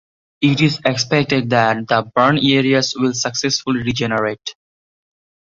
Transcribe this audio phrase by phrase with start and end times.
[0.41, 4.55] It is expected that the burned areas will successfully regenerate.